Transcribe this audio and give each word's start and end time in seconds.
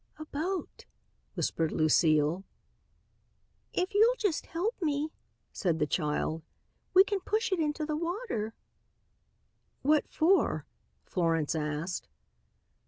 "A 0.17 0.25
boat," 0.25 0.87
whispered 1.35 1.71
Lucile. 1.71 2.43
"If 3.71 3.93
you'll 3.93 4.15
just 4.15 4.47
help 4.47 4.73
me," 4.81 5.11
said 5.53 5.77
the 5.77 5.85
child, 5.85 6.41
"we 6.95 7.03
can 7.03 7.19
push 7.19 7.51
it 7.51 7.59
into 7.59 7.85
the 7.85 7.95
water." 7.95 8.55
"What 9.83 10.07
for?" 10.09 10.65
Florence 11.05 11.53
asked. 11.53 12.07